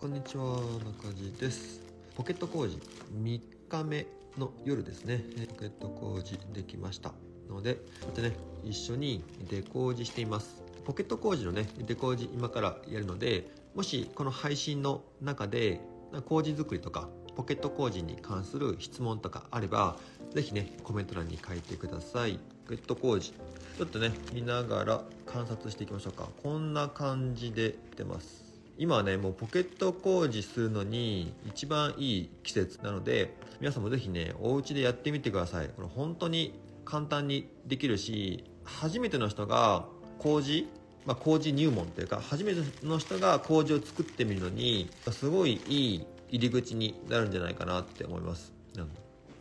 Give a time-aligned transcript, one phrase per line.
[0.00, 1.82] こんにちは中地です。
[2.16, 2.78] ポケット工事
[3.22, 4.06] 3日目
[4.38, 5.22] の夜ですね。
[5.50, 7.12] ポケット工事できました
[7.50, 8.32] のでこうやってね
[8.64, 10.62] 一緒にデ工事しています。
[10.86, 15.82] ポケット工事のねデ工事今からやるのでもしこの配信の中で
[16.24, 19.98] 工事作りとかポケット工事に関する質問とかあれば
[20.34, 22.40] 是非ねコメント欄に書いてください。
[22.64, 23.32] ポケット工事。
[23.76, 26.26] ちょっとね見ながら観察していきましょうか。
[26.42, 28.49] こんな感じで出ます。
[28.80, 39.84] 今はねもうポケット工事するのに一番いい季節なので皆さんも是非ねお家でやってみてくださいこれ本当に簡単にできるし初めての人が
[40.18, 40.66] 工事
[41.06, 48.52] まあ、工事入門というか初めての人が工事を作ってみるのにすごいいい入り口になるんじゃないかなって思います。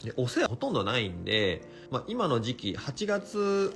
[0.03, 1.61] でお世話ほとんどないんで、
[1.91, 3.73] まあ、今の時期8月、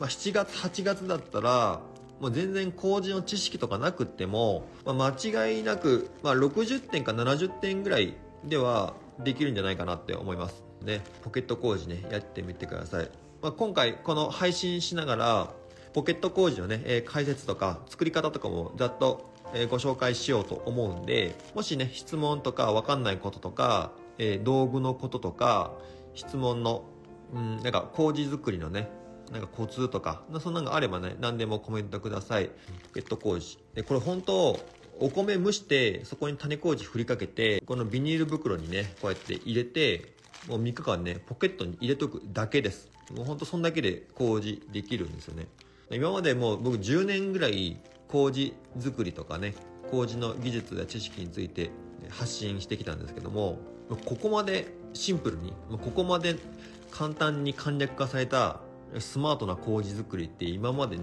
[0.00, 1.80] まあ、7月8月だったら
[2.20, 8.14] もう全然工事の知識とかなくっても、まあ、間違いなく、まあ、60点か70点ぐらい
[8.44, 10.62] ではできるんじゃないかなって思います。
[10.82, 11.02] ね。
[11.22, 15.50] ポケット工事ねやってみてください、まあ、今回この配信しながら
[15.94, 25.72] ポケット工事のね、えー、解説とか作り方とかもざっと、えー、ご紹介しようと思うんで、もしね、質問とかわかんないこととか、えー、道具のこととか、
[26.14, 26.82] 質問の、
[27.32, 28.88] うん、なんか工事作りのね、
[29.32, 32.48] なんかコツとか、そんなのがあればね、何でもコメントください。
[32.48, 32.52] ポ
[32.94, 33.58] ケット工事。
[33.74, 34.58] で、これ本当、
[35.00, 40.14] お米蒸して、そこに種麹振りかけて、このビニール袋にね、こうやって入れて、
[40.48, 42.90] もう3日間ね、ポケットに入れとくだけです。
[43.14, 45.46] もうほんとそんだけで麹できるんですよね。
[45.90, 47.78] 今までもう僕10年ぐらい
[48.08, 49.54] 麹作りとかね
[49.90, 51.70] 麹の技術や知識について
[52.10, 53.58] 発信してきたんですけども
[54.04, 56.36] ここまでシンプルにここまで
[56.90, 58.60] 簡単に簡略化された
[58.98, 60.98] スマートな麹作りって今まで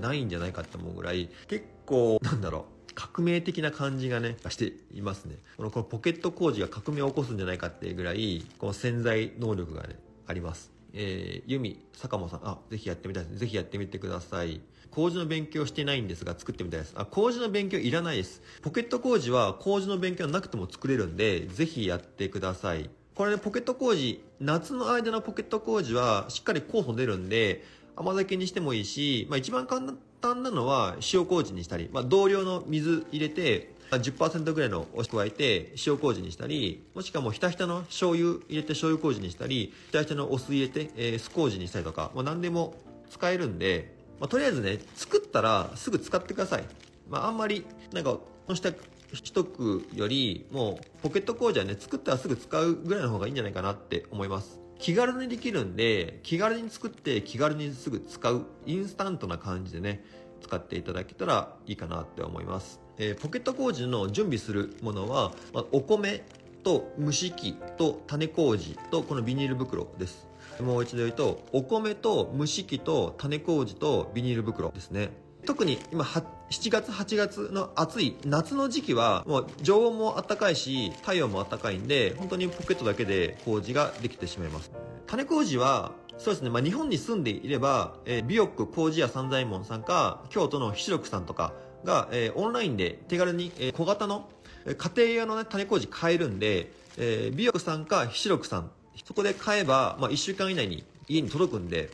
[0.00, 5.36] ないんじゃないかって思うぐらい結構なんだろう革命的な感じがね、していますね。
[5.56, 10.70] このこのポケット工事が革命を起こすんじゃないかっていうぐらい、この潜在能力がね、あります。
[10.92, 13.38] えー、ユミ、坂本さん、あ、ぜひやってみたいです。
[13.38, 14.60] ぜひやってみてください。
[14.90, 16.92] 工事の勉強してないんですが、作ってみたいです。
[16.96, 18.42] あ、工事の勉強いらないです。
[18.60, 22.90] ポケット工事は工事の勉強なくても作れるんで、ぜひやってください。
[23.14, 27.62] これね、ポケット工事、夏の間のポケット工事はしっかり酵素出るんで、
[27.94, 29.92] 甘酒にしてもいいし、まあ一番簡
[30.22, 42.76] 単なのは塩麹にしたり、まあ同量の水入れて、10%ぐらいのおし加えて塩麹にしたり、もしくはもうひたひたの醤油入れて醤油麹にしたり、ひたひたのお酢入れて、えー、酢麹にしたりとか、まあ何でも
[43.10, 46.64] 使えるんで、まあとりあえずね、作ったらすぐ使ってください。
[47.10, 48.72] まああんまり、なんか、こした
[49.16, 54.60] しとくより、もうポケット工事はね、作ったらすぐ使うぐらいの方がいいんじゃないかなって思います。
[54.78, 60.04] 気軽にできるんで、気軽に作って気軽にすぐ使う、インスタントな感じでね、
[60.40, 62.80] 使っていただけたらいいかなって思います。
[62.98, 66.24] えー、ポケット工事の準備するものは、まあ、お米
[66.62, 70.28] と蒸し器と種麹とこのビニール袋です。
[70.60, 75.10] もう一度言うと、お米と蒸し器と種麹とビニール袋ですね。
[75.44, 84.70] 特に今7月8月の暑い夏の時期はもう常温も暖かいし太陽も暖かいんで本当にポケットだけで麹ができてしまいます。
[85.06, 91.52] 種麹はそうですね、まあ、日本に住んでいれば、えー、美容麹屋三左衛門さんか京都の七六さんとか
[91.84, 94.28] が、えー、オンラインで手軽に、えー、小型の、
[94.64, 98.70] 家庭用のね、種麹買えるんで、えー、美容さんか七六さん、
[99.04, 101.90] そこで買えば、まあ、1週間以内に家に届くんで、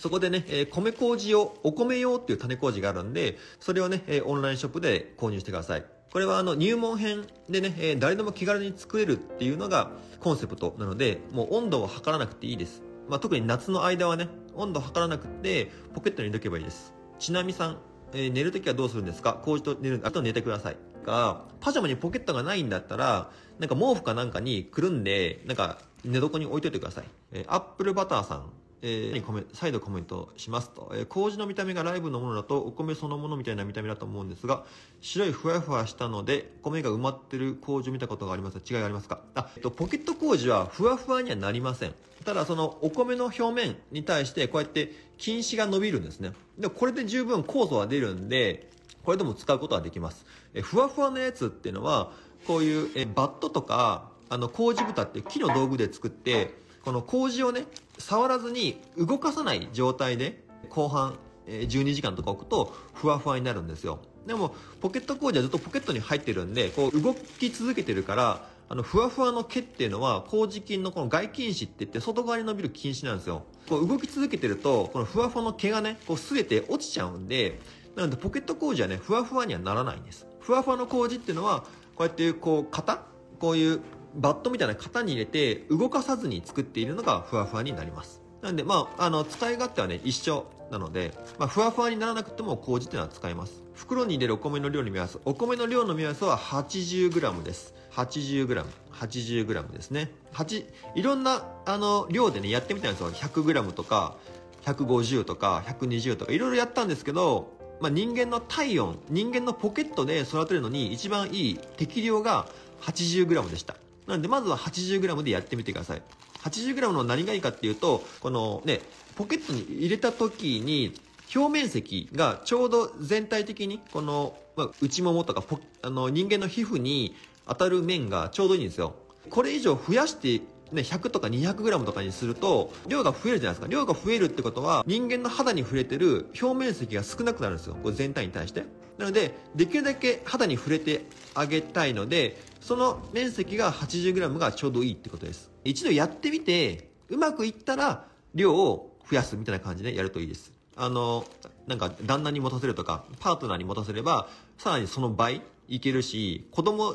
[0.00, 5.84] そこでね、えー、米麹用、お米用っていう種麹があるんで、それをね、えー、オンラインショップで購入してください。
[6.10, 12.82] これはあの入門編でね、えー、誰でも気軽に作れるっていうのがコンセプトなので、もう温度を測らなくていいです。
[13.10, 16.94] まあ、特に夏の間はね、温度を測らなくて、ポケットに入れとけばいいです。
[17.18, 17.78] ちなみさん、
[18.14, 19.34] えー、寝るときはどうするんですか？
[19.44, 20.78] 麹と寝る、あと寝てください。
[21.04, 27.04] が、パジャマにポケットがないんだったら、なんか毛布かなんかにくるんで、なんか寝床に置いといてください。
[27.32, 28.50] えー、アップルバターさん、
[28.82, 34.64] えー、コメ再度コメントしますと、えー、麹の見た目がライブのものだとお米そのものみたいな見た目だと思うんですが、
[35.00, 39.20] 白いふわふわしたので、米が埋まってる麹を見たことがあります違いありますか？
[39.34, 41.94] あ、えっと、ポケット麹はふわふわにはなりません。
[42.24, 46.32] ただ、そのお米の表面に対して、こうやって菌糸が伸びるんですね。
[46.58, 48.70] で、これで十分酵素は出るんで、
[49.04, 50.26] これでも使うことはできます。
[50.52, 52.12] え、ふわふわのやつっていうのは、
[52.46, 56.54] こういう、え、バットとか、あの、麹蓋って木の道具で作って、
[56.84, 57.64] この麹をね、
[58.00, 64.00] 触らずに動かさない状態で、後半、12時間とか置くと、ふわふわになるんですよ。
[64.26, 73.44] でも、ポケット麹はずっとポケットに入ってるんで、こう動き続けてるから、あの、ふわふわの毛っていうのは、麹菌のこの外菌糸って言って、外側に伸びる菌糸なんですよ。
[73.68, 77.60] こう動き続けてると、このふわふわの毛がね、こうすれて落ちちゃうんで、
[77.96, 80.26] なのでポケット麹はね、ふわふわにはならないんです。
[80.40, 81.64] ふわふわの麹っていうのは
[81.94, 83.02] こうやってこう型
[83.38, 83.80] こういう
[84.14, 88.22] バットみたいな型に入れて動かさずに作っているのがふわふわになります。
[88.42, 93.62] なんでまああの使い勝手はね一緒なので、まあ、ふわふわにならなくても麹っていうのは使えます。
[93.74, 97.74] 袋に入れるお米の量の目安お米の量の目安は 80g です。
[97.92, 100.10] 80g80g ですね。
[100.32, 100.64] 8
[100.94, 103.10] いろんなあの量でねやってみたんですよ。
[103.10, 104.16] 100g とか
[104.64, 112.46] 150とか120とかいろいろやったんですけど、まあ、人間の体温人間のポケットで育てるのに一番いい適量が
[112.82, 113.76] 80g でした。
[114.06, 116.02] なのでまずは 80g でやってみてください。
[116.42, 118.80] 80g の何がいいかっていうとこのね
[119.14, 120.94] ポケットに入れた時に
[121.34, 125.44] 表面積がちょうど全体的にこの、まあ、内ももとか
[125.82, 127.14] あの人間の皮膚に
[127.46, 128.94] 当たる面がちょうどいいんですよ。
[129.28, 130.40] これ以上増やして
[130.72, 133.66] ね、100とか 200g とかにすると量が増えるじゃないですか。
[133.66, 137.76] 量が増えるってことは人間の肌に触れてる表面積が少なくなるんですよ。
[137.82, 138.64] これ全体に対して。
[138.96, 145.50] なのでできるだけ肌に触れてあげたいのでその面積が 80g がちょうどいいってことです。
[145.64, 150.52] 一度やってみてうまくいったら量を増やすみたいな感じでやるといいです。
[150.76, 151.24] あの
[151.66, 156.94] なんか旦那に持たせるとかパートナーに持たせればさらにその倍いけるし子供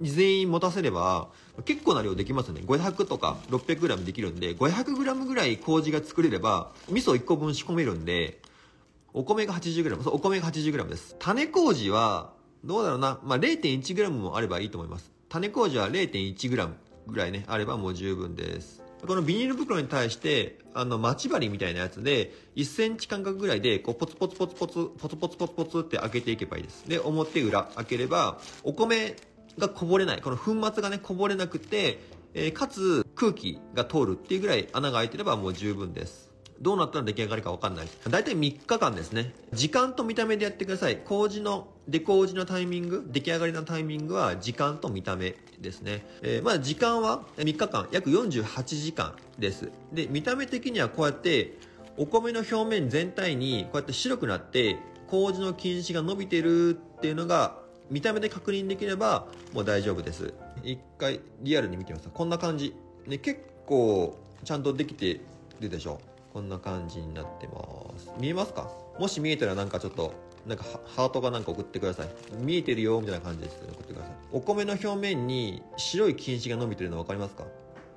[0.00, 1.28] 全員持たせれば
[1.66, 2.62] 結構な量できますよね。
[2.64, 8.40] 500とか 600g できるんで 500g ぐらい麹が作れれば味噌1個分仕込めるんで
[9.12, 11.16] お米が 80g そうお米が 80g です。
[11.18, 12.31] 種麹は
[12.64, 13.18] どうだろうな。
[13.24, 15.10] まあ、0.1g もあればいいと思います。
[15.28, 16.68] 種麹は 0.1g
[17.06, 18.82] ぐらいね、あればもう十分です。
[19.06, 26.88] このビニール袋に対して、あの、待ち針みたいなやつで、1センチ間隔ぐらいで、こう、ポツポツポツポツ、ポツポツポツポツって開けていけばいいです。
[26.88, 29.16] で、表裏開ければ、お米
[29.58, 30.20] がこぼれない。
[30.20, 31.98] この粉末がね、こぼれなくて、
[32.34, 36.31] えー、かつ空気が通るっていうぐらい穴が開いてればもう十分です。
[36.62, 37.88] どうなったら出来上がりか分かんない。
[38.08, 39.34] だいたい3日間ですね。
[39.52, 40.98] 時間と見た目でやってください。
[40.98, 49.70] 麹のデコ麹のタイミング出来上がりのタイミングは時間と見た目ですね、えー、まあ時間は3日間約48時間です。
[49.92, 51.58] で見た目的にはこうやって
[51.96, 57.58] お米の表面全体にこうやって白くなって麹の菌糸が伸びてるっていうのが
[57.90, 60.32] 見た目で確認できればもう大丈夫です。
[60.62, 62.08] 一回リアルに見てみます。
[62.14, 62.72] こんな感じ、
[63.08, 65.20] ね、結構ちゃんとできて
[65.60, 66.00] るでしょ
[66.32, 68.10] こんな感じになってます。
[68.18, 68.70] 見えますか？
[68.98, 70.14] もし見えたらなんかちょっと
[70.46, 70.64] なんか
[70.96, 72.08] ハートがなんか送ってください。
[72.38, 74.14] 見えてるよみたいな感じですけど送ってください。
[74.32, 77.44] お米の表面に白い菌糸が伸びてるの分かりますか？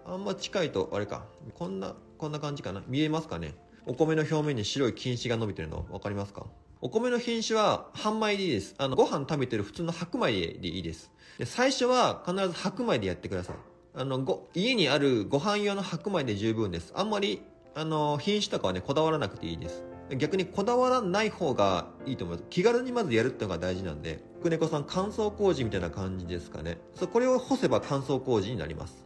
[0.05, 1.25] あんま近いとあれか。
[1.53, 2.83] こんなこんな感じかな？
[2.87, 3.53] 見えますかね？
[3.85, 6.45] お米の表面に白い菌糸が伸びてるの分かりますか？
[6.81, 8.75] お米の品種は半米でいいです。
[8.77, 11.09] あの、ご飯食べてる普通の白米でいいです。
[11.39, 13.55] で最初は必ず白米でやってください。
[13.95, 16.91] あの、ご、家にあるご飯用の白米で十分です。
[16.95, 17.41] あんまり
[17.75, 19.83] あの品種とかはねこだわらなくていいです。
[20.17, 22.47] 逆にこだわらない方がいいと思います。
[22.49, 26.77] 気軽にまずやるっていうのが大事なんでくねこさん乾燥麹みたいな感じですかね。
[26.95, 29.05] そうこれを干せば乾燥麹になります。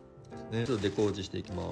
[0.51, 0.66] ね。
[0.66, 1.63] ちょっとデコ麹していきま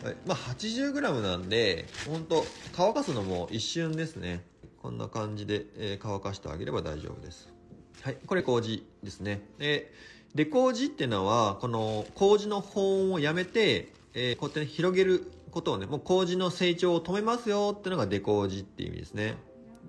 [0.00, 0.06] す。
[0.06, 0.16] はい。
[0.26, 2.44] まあ 80g なんで本当
[2.74, 4.44] 乾かすのも一瞬ですね。
[4.82, 7.52] こんな感じで、えー、乾かしてあげれば大丈夫です。
[8.00, 8.16] はい。
[8.26, 9.42] これ麹ですね。
[9.58, 9.92] で
[10.34, 19.36] デコ麹っていうのはこの麹の保温をやめて、えー、こうやって、ね、広げることをね、もう麹の成長を止めますよってのがデコ麹っていう意味ですね。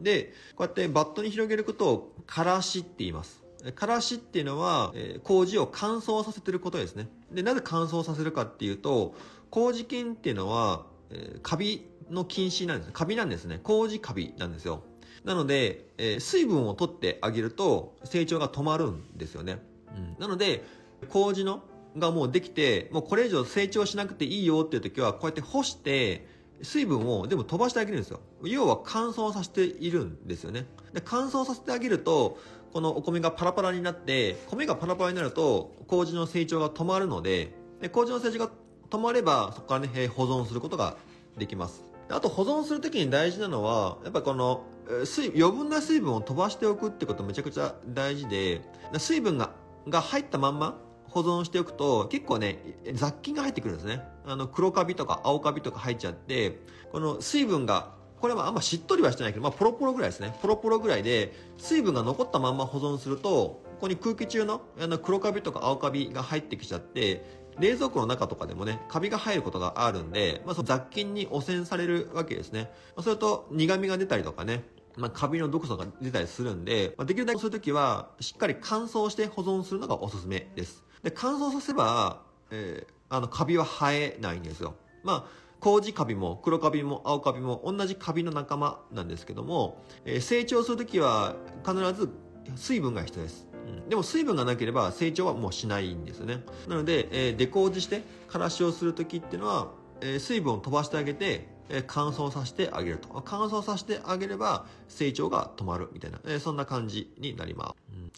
[0.01, 3.43] で、こうやってバットに広げることをからしって言います。
[3.75, 7.09] からしっていうのは、えー、麹を乾燥させてることですね。
[7.33, 9.13] で、なぜ乾燥させるかっていうと、
[9.49, 12.91] 麹菌っていうのは、えー、カビの菌糸なんです。
[12.93, 13.59] カビなんですね。
[13.61, 14.83] 麹カビなんですよ。
[15.25, 19.61] なので、えー、水分を取ってあげると成長が止まるんですよね。
[19.93, 20.63] うん、なので、
[21.09, 21.61] 麹の
[21.99, 26.27] がもうできて、もうこれ以上成長しなくていいよっていう時は、こうやって干して、
[26.61, 28.19] 水分を全部飛ばしてあげるんですよ。
[28.43, 30.65] 要は乾燥させているんですよね。
[30.93, 32.37] で乾燥させてあげると、
[32.73, 38.49] このお米がパラパラになって、米がパラパラになると、麹の成長が止まるので、で麹の成長が
[38.89, 40.97] 止まれば、そこからね、保存することが
[41.37, 41.83] できます。
[42.09, 44.63] あと保存するときに大事なのは、やっぱこの
[45.05, 48.61] 水、余分な水分を飛ばしておくってことめちゃくちゃ大事で、
[48.97, 49.51] 水分が
[49.89, 50.77] が入ったまんま
[51.09, 52.59] 保存しておくと結構ね
[52.93, 54.03] 雑菌が入ってくるんですね。
[54.25, 56.59] あの黒カビとか青カビとか入っちゃって
[56.91, 60.35] この水分がこれはあんましっとりはしてないけど、まあ、ポロポロぐらいですね。
[60.41, 67.23] ポロポロぐらいで水分が残ったまんま保存するとここに空気中のあの黒カビとか青カビが入ってきちゃって
[67.59, 74.63] 冷蔵庫の中とかでもねカビが入ることがあるんで、まあ、その雑菌に汚染されるわけですね、まあ、それと苦味が出たりとかね
[74.97, 80.83] まあ、カビの毒素が出たりするんで、まあ、できるだけそういう時はしっかり乾燥して保存するのがおすすめです。
[81.03, 91.35] で乾燥させば、えー、あのカビは生えないんですよまあ麹カビも黒カビも青カビも同じカビの仲間なんですけども、えー、成長する時は
[91.65, 92.09] 必ず
[92.55, 93.47] 水分が必要です。
[93.67, 96.43] うん、でも水分がなければ成長はもうしないんですよね。
[96.67, 101.47] なので、えー、デコージしてからしをする時っていうのは、えー、水分を飛ばしてあげて、
[101.87, 103.21] 乾燥させてあげると。
[103.25, 107.75] 乾燥させてあげれば成長が止まるみたいな、そんな感じになります。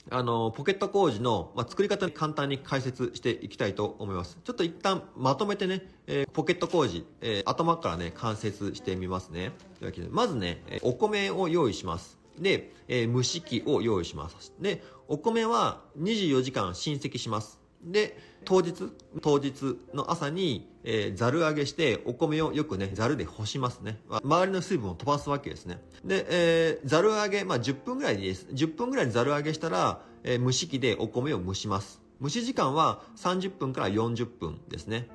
[0.09, 4.37] うん、あの、ポケット工事の、ま、作り方に簡単に解説していきたいと思います。
[4.43, 9.51] ちょっと一旦まとめてね、え、ポケット工事、え、頭からね、関節してみますね。
[10.11, 12.17] まずね、お米を用意します。
[12.37, 14.53] で、え、蒸し器を用意します。
[14.59, 17.59] で、お米は24時間浸積します。
[17.83, 18.73] で、当日、
[19.21, 23.99] 当日の朝に、えー、ざる揚げして、お米をよくね、ざるで干しますね。
[24.09, 25.81] 周りの水分を飛ばすわけですね。
[26.03, 28.47] で、えー、ざる揚げ、まあ、10分ぐらいです。
[28.51, 32.01] 10分ぐらいざる揚げしたら、えー、蒸し器でお米を蒸します。
[32.21, 35.07] 蒸し時間は30分から40分ですね。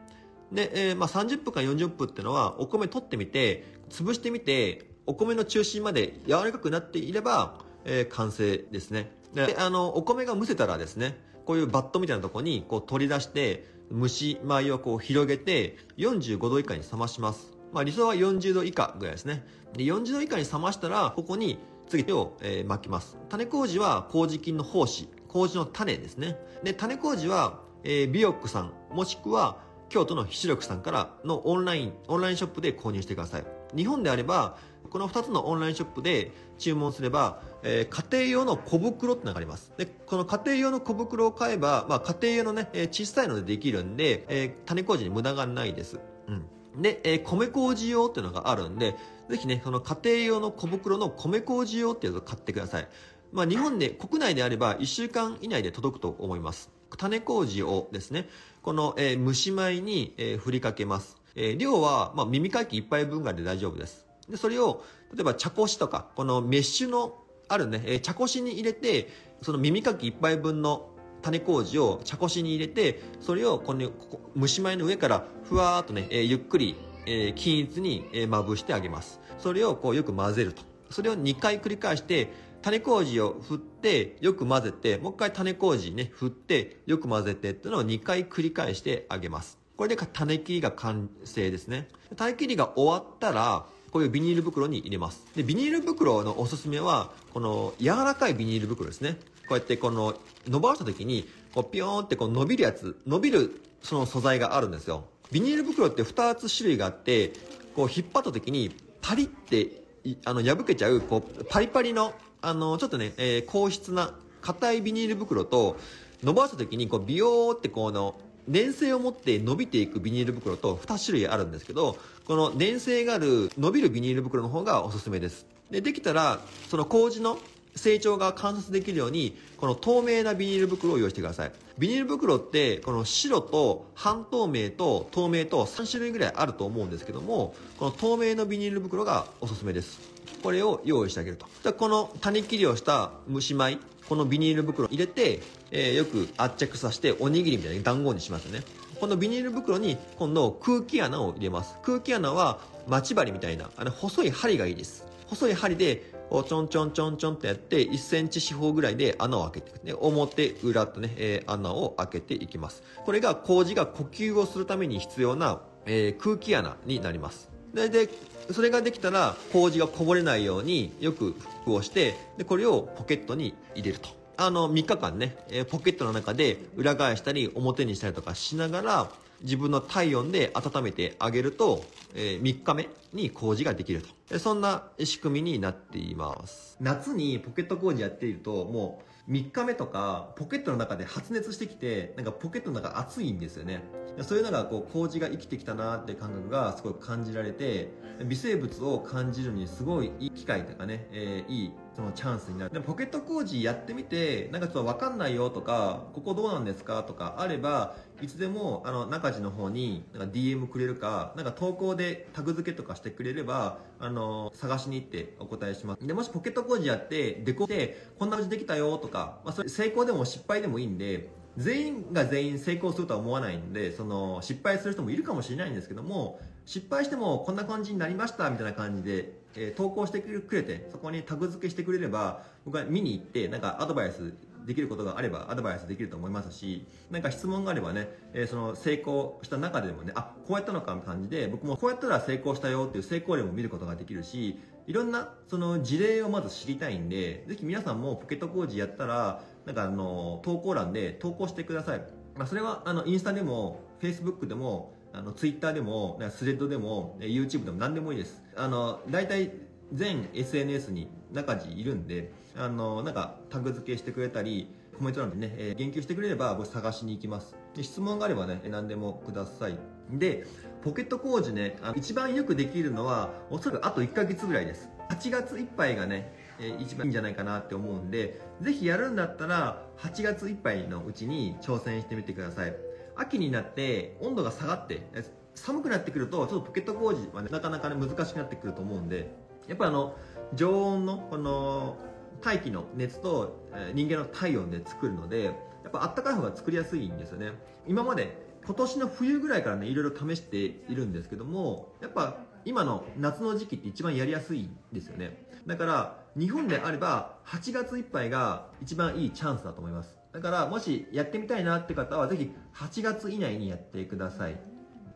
[0.53, 9.11] で、えー、まあ、30分から40分ってのは、お米取ってみて、潰してみて、お米の中心まで柔らかくなっていれば、えー、完成ですね。
[9.35, 17.53] で、あの、お米が蒸せたらですね、こういうバットみたいなとこにこう取り出して、蒸し米をこう広げて、45度以下に冷まします。
[17.73, 19.45] まあ理想は40度以下ぐらいですね。
[19.75, 21.59] で、40度以下に冷ましたら、ここに
[21.89, 23.19] 次手を、えー、巻きます。
[23.29, 26.39] 種麹は麹菌の胞子、麹の種ですね。
[26.63, 29.59] で、種麹は、えー、ビオックさん、もしくは
[29.89, 33.45] 京都の非視力さんからのオンライン、オンラインショップで購入してください。
[33.77, 34.57] 日本であれば、
[34.91, 39.73] この2つのオンラインショップで注文すれば、えー、家庭用の小袋ってのがあります。
[39.77, 45.99] で、この家庭用の小袋を買えば、まあ家庭用のね、えー、小さいのでできるんで、えー、種麹に無駄がないです。
[46.29, 46.83] うん。
[46.83, 48.97] で、えー、米麹用っていうのがあるんで、
[49.29, 52.89] ぜひね、その家庭用の小袋の米麹用っていうのを買ってください。
[53.33, 56.71] まあ日本で、国内であれば1週間以内で届くと思います。
[56.97, 58.29] 種麹をですね、
[58.63, 61.24] この、えー、蒸し米に、えー、振りかけます。
[61.35, 64.07] えー、量は、まあ耳かき1杯分ぐらいで大丈夫です。
[64.29, 69.09] で、それを、例えば茶こしとか、このメッシュのあるね、えー、茶こしに入れて、
[69.43, 70.91] その耳かき1杯分の
[71.23, 76.77] 種麹を茶こしに入れて、それをこのここ蒸し米の上からふわーっとね、えー、ゆっくり、
[77.07, 79.21] えー、均一に、えー、まぶしてあげます。
[79.39, 80.63] それをこうよく混ぜると。
[80.91, 82.31] それを2回繰り返して、
[82.63, 89.64] 種麹を振って、よく混ぜて、もう一回種麹ね、振って、よく混ぜてっていうのを2回繰り返してあげます。
[89.77, 91.89] これで種切りが完成ですね。
[92.17, 95.25] 種切りが終わったら、こういうビニール袋に入れます。
[95.37, 99.19] で、ビニール袋のおすすめは、この柔らかいビニール袋ですね。
[99.49, 100.15] こうやってこの
[100.49, 105.05] 伸ばした時に、こうピヨーンってこう伸びるやつ、伸びるその素材があるんですよ。
[105.31, 107.33] ビニール袋って2つ種類があって、
[107.75, 109.85] こう引っ張った時にパリって
[110.25, 115.77] あの破けちゃう、こうパリパリの、あの、ちょっとね、えー、硬質な硬いビニール袋と、
[116.23, 118.17] 伸ばした時にこうビヨーってこの、
[118.49, 121.97] 粘性を持って伸びていくビニール袋と2種類あるんですけど、
[122.27, 125.47] この粘性がある伸びるビニール袋の方がおすすめです。
[125.71, 127.39] で、できたら、その麹の
[127.77, 131.53] 成長が観察できるように、この透明なビニール袋を用意してください。
[131.79, 140.01] ビニール袋って、この白と半透明と透明と3種類ぐらいあると思うんですけども、この透明のビニール袋がおすすめです。
[140.43, 141.47] これを用意してあげると。
[141.63, 148.65] じゃこの種切りをした蒸し米、このビニール袋入れて、えー、よく圧着させておにぎりみたいに団子にしますよね。
[149.01, 151.77] このビニール袋に今度空気穴を入れます。
[151.83, 155.07] 空気穴は待ち針みたいな、あの細い針がいいです。
[155.27, 159.85] 細い針でちょんちょんちょんちょんってやって1センチ四方ぐらいで穴を開けていく。
[159.85, 162.83] で、表、裏とね、えー、穴を開けていきます。
[163.05, 167.54] これが麹が呼吸をするために必要な、えー、空気穴になります。
[167.75, 168.09] で、で、
[168.53, 174.09] それができたら麹がこぼれないようによくフックをして、で、これをポケットに入れると。
[174.37, 179.11] あの、3日間ね、えー、ポケットの中で裏返したり表にしたりとかしながら、
[179.45, 181.85] 自分の体温で温めてあげると、
[182.15, 184.39] えー、3日目に麹ができると。
[184.39, 186.77] そんな仕組みになっています。
[186.81, 193.83] 夏にポケット麹やっていると、もう3日目とかポケットの中で発熱してきて、なんかポケットの中熱いんですよね。
[194.23, 197.91] そういうのがこう麹が生きてきたなって感覚がすごい感じられて、
[198.27, 202.75] 微生物を感じるにすごいいい機会とかね、えー、いいそのチャンスになる。
[202.75, 216.07] でポケット麹やってみて、なんかちょっとわかんないよとか、ここどうなんですかとかあれば、いつでも、あの、中地の方に、なんか DM くれるか、なんか投稿でタグ付けとかしてくれれば、あの、探しに行ってお答えします。
[216.07, 234.33] で、もしポケット麹やって、デコって、こんな味できたよとか、まあ、それ成功でも失敗でもいいんで、全員が全員成功するとは思わないんで、その、失敗する人もいるかもしれないんですけども、失敗してもこんな感じになりましたみたいな感じで、えー、投稿してくれて、そこにタグ付けしてくれれば、僕は見に行って、なんかアドバイス
[234.65, 251.99] できることがあればアドバイスできると思いますしなんか質問があればね、えー、その成功した中でもねあこうやったのかみたいな感じで僕もこうやったら成功したよっていう成功例も見ることができるしいろんなその事例をまず知りたいんでぜひ皆さんもポケット工事やったらなんかあの投稿欄で投稿してください、
[252.37, 258.43] まあ、それはあのインスタでもフェイスブックでもあのツイッターでもスレッドでも YouTube でも何でもいいです。
[258.57, 259.53] あの大体
[259.93, 267.57] 全 SNS に中地いるんであのなんかタグ付けしてくれたりコメント欄でね、えー、言及してくれれば僕探しに行きます。
[267.77, 269.79] で質問があればね何でもください。
[270.11, 270.47] で
[270.83, 274.89] ポケット工事ねあの一番よくできるのはおそらくあと1ヶ月ぐらいです。
[275.11, 282.75] 8月いっぱいがね、えー、一番いいんじゃないかなって思うんでぜひやるんだったら8月いっぱいのうちに挑戦してみてください。
[283.17, 285.07] 秋になって温度が下がって
[285.55, 289.35] 寒くなってくるとちょっとポケット工事は、ね、なかなかね難しくなってくると思うんで
[289.69, 290.17] やっぱあの
[290.55, 291.97] 常温のこの
[292.43, 295.53] 大気の熱と人間の体温で作るのでや
[295.89, 297.53] っぱあったかい方が作りやすいんですよね。
[297.87, 305.47] 今まで今年の冬ぐらいからねいろいろ試しているんですけどもやっぱ今の夏の時期って一番やりやすいんですよね。
[305.67, 310.24] だから日本であれば8月いっぱいが一番いいチャンスだと思います。
[310.35, 314.59] だからもしやってみたいなって方はぜひ8月以内にやってください。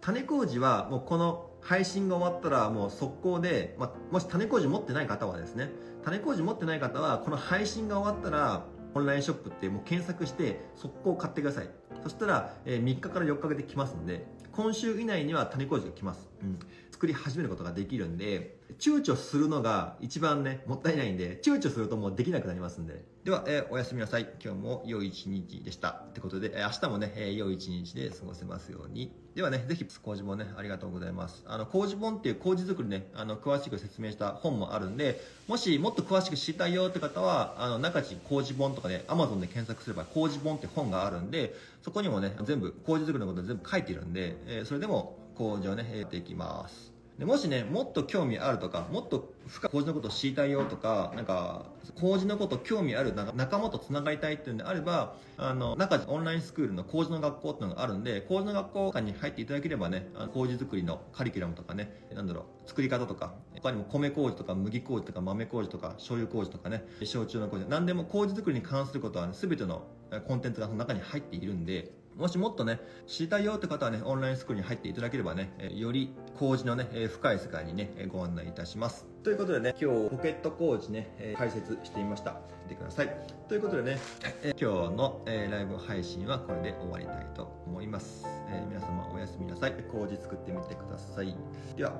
[0.00, 5.72] 種麹はもうこの配信が終わったらもう速攻で、まあ、もし種麹持ってない方はですね
[6.04, 11.70] 種麹持ってない方はこの配信が終わったらオンラインショップってもう検索して速攻買ってください。
[12.04, 16.58] そしたら、え3日から4日で来ますんで今週以内には種麹が来ます、うん、
[16.98, 23.04] 作り始めることができるんで躊躇するのが一番ねもったいないんで躊躇するともうできなくなりますんで。
[23.24, 24.28] では、えー、おやすみなさい。
[24.42, 25.90] 今日も良い一日でした。
[25.90, 29.12] ってことで、えー、明日もね、えー、良い一日で過ごせますように。
[29.34, 31.44] ではねぜひ工事本ねありがとうございます。
[31.46, 46.98] あの工事本っていう工事作りねあの詳しく説明した本もあるんでもしもっと詳しく知りたいよって方はあの中地工事本とかね Amazon で検索すれば工事本って本があるんでそこにもね全部工事作りのこと全部書いてるんで、えー、それでも工事をねやっていきます。
[47.18, 51.66] でもしねもっと興味あるとかもっと深く工事のことを知りたいよとかなんか
[52.00, 69.82] 工事のこと興味ある仲間とつながりたいっていうんであればあの中オンラインスクールの工事の学校っていうのがあるんで工事の学校に入っていただければね工事作りのカリキュラムとかねなんだろう作り方とか他にも米麹とか麦麹とか豆麹とか醤油麹とかね焼酎の麹何でも麹作りに関することは、ね、全ての
[70.28, 79.06] コンテンツがその中に入っているんでもしもっとね、知りたいよって方はね、オンラインスクールに入っていただければね、より工事のね、深い世界にね、ご案内いたします。
[79.22, 82.40] ということでね、今日ポケット工事ね、解説してみました。
[82.64, 83.16] 見てください。
[83.46, 83.98] ということでね、
[84.42, 84.64] 今日
[84.96, 88.26] のライブ配信はこれで終わりたいと思います。
[88.68, 89.72] 皆様おやすみなさい。
[89.90, 91.36] 工事作ってみてください。
[91.76, 91.92] では、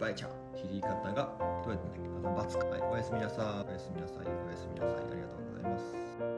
[0.00, 0.30] バイチャー。
[0.56, 2.64] 切り方がどうやってんだっけ、バツか。
[2.66, 3.70] はい、おやすみなさい。
[3.70, 4.26] おやすみなさい。
[4.26, 4.96] おやすみなさい。
[4.96, 6.37] ありがとうございます。